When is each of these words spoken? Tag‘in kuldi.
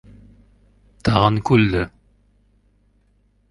Tag‘in 1.09 1.37
kuldi. 1.51 1.85